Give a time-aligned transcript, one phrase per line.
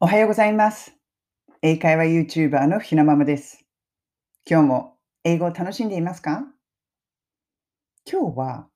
[0.00, 0.94] おはようございます。
[1.60, 3.64] 英会話 YouTuber のひなままです。
[4.48, 6.44] 今日も英語を楽しんでいますか？
[8.08, 8.68] 今日は、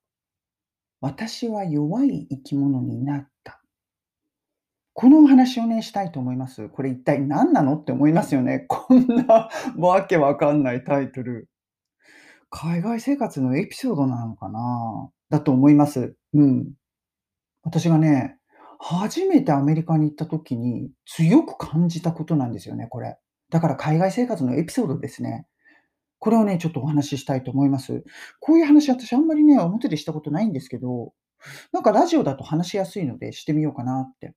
[1.00, 3.62] 私は弱い生き物になった。
[4.94, 6.68] このお話をね、したいと思います。
[6.68, 8.66] これ一体何なのって思いますよね。
[8.66, 11.48] こんなわけわかんないタイトル。
[12.50, 15.08] 海外生活のエピソードなのかな？
[15.30, 16.16] だと思います。
[16.34, 16.72] うん。
[17.62, 18.38] 私がね、
[18.84, 23.16] 初めてアメリカに行った時に強く感じたことなんですよね、これ。
[23.48, 25.46] だから海外生活のエピソードですね。
[26.18, 28.02] これをね、ちょっとお話ししたいと思います。
[28.40, 31.12] こういう話、私あんまりね、表でしたことないんですけど、
[31.72, 34.34] なんかラジオだと話しやすいのでしてみようかなって。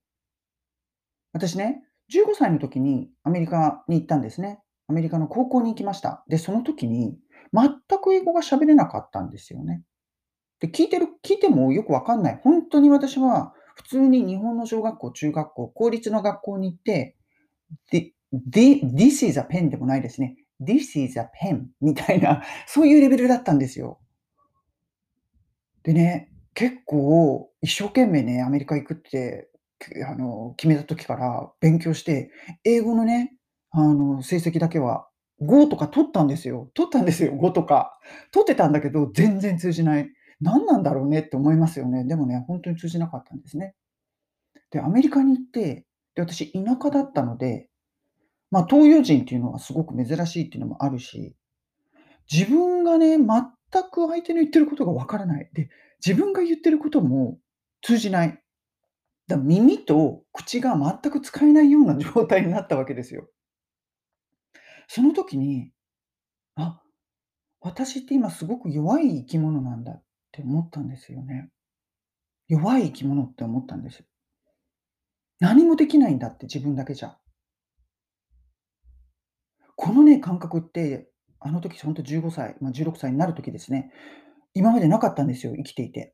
[1.33, 4.59] 私ね、15歳の時にアメリカに行ったんですね。
[4.87, 6.23] アメリカの高校に行きました。
[6.27, 7.17] で、その時に
[7.51, 9.81] 全く英語が喋れなかったんですよね。
[10.59, 12.39] で、聞いてる聞いてもよくわかんない。
[12.43, 17.15] 本当に私は普通に日本の小学校、中学校、公立の学校に行って、
[17.91, 20.37] This is a pen でもないですね。
[20.61, 23.99] This is a pen みたいな、そういうレベルだったんですよ。
[25.83, 29.49] でね、結構一生懸命ね、アメリカ行くって、
[30.09, 32.31] あの、決めた時から勉強して、
[32.63, 33.35] 英語のね、
[33.71, 35.07] あの、成績だけは
[35.41, 36.71] 5とか取ったんですよ。
[36.73, 37.99] 取ったんですよ、5とか。
[38.31, 40.09] 取ってたんだけど、全然通じない。
[40.41, 42.03] 何なんだろうねって思いますよね。
[42.03, 43.75] でもね、本当に通じなかったんですね。
[44.71, 47.69] で、アメリカに行って、で、私田舎だったので、
[48.51, 51.35] まあ、東洋人っていうのはすごく珍しいっていうのもあるし、
[52.31, 53.23] 自分がね、全
[53.91, 55.49] く相手の言ってることがわからない。
[55.53, 55.69] で、
[56.05, 57.37] 自分が言ってることも
[57.81, 58.41] 通じない。
[59.27, 63.27] だ耳と口が全く使えないような状態になったわけですよ。
[64.87, 65.71] その時に、
[66.55, 66.81] あ、
[67.59, 70.03] 私って今すごく弱い生き物なんだっ
[70.35, 71.49] って思ったんですよね。
[72.49, 74.03] 弱い生き物って思ったんです。
[75.39, 77.17] 何もできないんだって自分だけじゃ。
[79.77, 81.09] このね、感覚って、
[81.39, 83.91] あの時ほんと15歳、まあ、16歳になる時ですね。
[84.53, 86.13] 今までなかったんですよ、生きていて。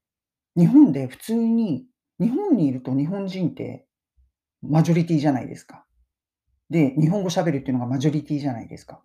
[0.55, 1.85] 日本で普通に、
[2.19, 3.87] 日本にいると日本人って
[4.61, 5.85] マジョリティじゃないですか。
[6.69, 9.01] で、日本語喋るっていうのがマジョリティじゃないですか。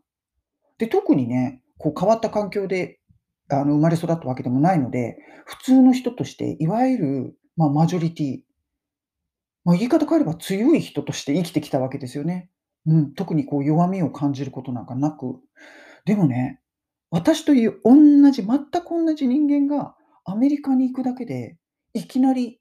[0.78, 3.00] で、特にね、こう変わった環境で
[3.48, 8.40] あの生まれ育ったわけでもないので、普通の人として、いわゆる、まあ、マジョリティ、
[9.64, 12.50] まあ、言い方変えれば強い人として生きてきたわけですよね。
[12.86, 15.40] うん、特にこう弱みを感じることなんかなく。
[16.04, 16.60] でもね、
[17.10, 21.56] 私という同じ、全く同じ人間がアメリカに行くだけで、
[21.94, 22.60] いきなり、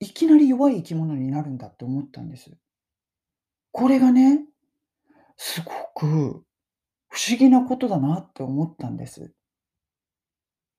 [0.00, 2.50] いきなり弱い生き物になるんだって思ったんです。
[3.72, 4.44] これがね、
[5.36, 6.44] すごく
[7.08, 9.32] 不思議なことだなって思ったんです。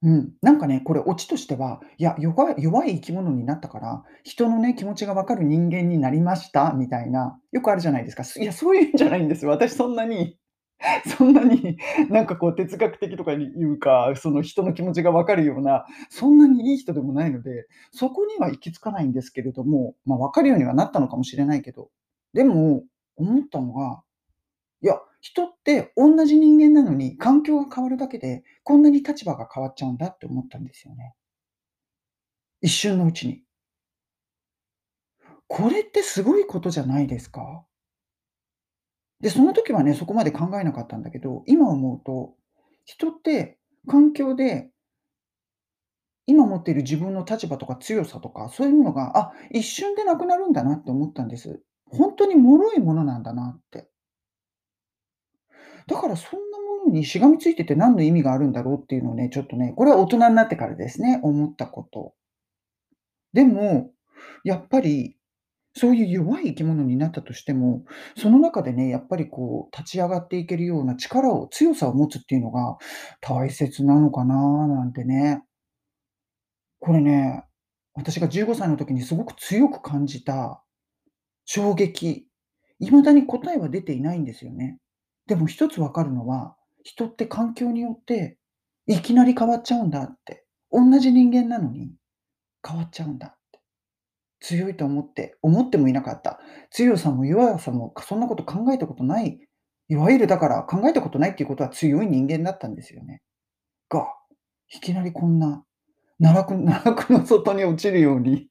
[0.04, 8.24] うん、なんかね、これオチとしては、いや、弱い弱い生き物になったから、人のね、気持ちがわかる人間になりましたみたいな、よくあるじゃないですか。
[8.40, 9.50] いや、そういうんじゃないんですよ。
[9.52, 10.38] 私そんなに
[11.18, 11.78] そんなに
[12.10, 21.90] なんかこう哲学的とかにいうか、その人の気持ちがわかるような、そんなにいい人でもないので、そこには行き着かないんですけれども、まあ、わかるようにはなったのかもしれないけど、
[22.34, 22.84] でも、
[23.16, 24.02] 思ったのが、
[24.82, 31.16] いや、人って同じ人間なのに、環境が変わるだけで、こんなに立場が変わっちゃうんだって思ったんですよね。
[32.62, 33.44] 一瞬のうちに。
[35.48, 37.66] これってすごいことじゃないですか？
[39.22, 42.36] で、その時はね、そこまで考えなかったんだけど、今思うと、
[42.86, 44.70] 人って環境で
[46.28, 51.62] 今持っている自分の立場とか強さとか、そういうものが、あ、一瞬でなくなるんだなって思ったんです。
[51.86, 53.90] ほんとに脆いものなんだなって。
[55.88, 62.14] だからそんなものにしがみついてて何の意味があるんだろうっていうのをね、ちょっとね、これは大人になってからですね、思ったこと。
[63.34, 63.92] でも、
[64.44, 65.16] やっぱり、
[65.74, 67.84] そういう弱い生き物になったとしても、
[68.18, 72.78] その中でね、やっぱりこう立ち上がっていけるような力を強さを持つっていうのが
[73.22, 74.36] 大切なのかな
[74.68, 75.44] なんてね。
[76.80, 77.44] これね、
[77.94, 80.64] 私が15歳の時にすごく強く感じた
[81.46, 82.28] 衝撃。
[82.80, 84.80] 未だに答えは出ていないんですよね。
[85.28, 88.38] でも一つわかるのは、人って環境によって
[88.88, 90.46] いきなり変わっちゃうんだって。
[90.72, 91.92] 同じ人間なのに
[92.66, 93.60] 変わっちゃうんだって。
[94.40, 96.40] 強いと思って思ってもいなかった。
[96.72, 99.40] 強さも弱さも、そんなこと考えたことない。
[99.90, 103.22] いわゆるだから考えたことないっていうことは強い人間だったんですよね。
[103.90, 104.08] が、
[104.70, 105.64] いきなりこんな、
[106.22, 108.50] 奈落奈落の底に落ちるように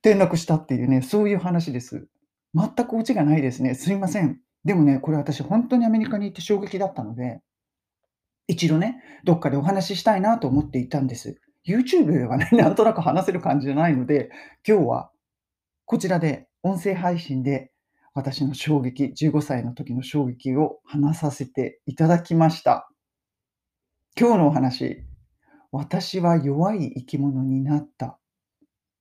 [0.00, 2.08] 転落したっていうね、そういう話です。
[2.54, 3.74] 全くオチがないですね。
[3.74, 4.40] すいません。
[4.64, 7.40] でもね、これ私ほんとにアメリカに行って衝撃だったので、
[8.46, 11.40] 一度ね、どっかでお話ししたいなと思っていたんです。
[11.66, 14.30] YouTube ではね、 なんとなく話せる感じじゃないので、
[14.66, 15.10] 今日は
[15.84, 17.72] こちらで音声配信で
[18.14, 22.90] 私の衝撃、15歳の時の衝撃を話させていただきました。
[24.18, 25.04] 今日のお話、
[25.70, 28.18] 私は弱い生き物になった。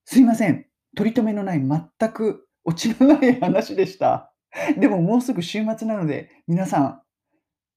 [0.06, 0.66] すいません。
[0.96, 4.31] 取り留めのない全くオチのない話でした。
[4.78, 7.02] でももうすぐ週末なので、皆さん、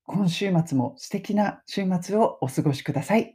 [0.07, 3.34] 今週末も素敵な週末をお過ごしください。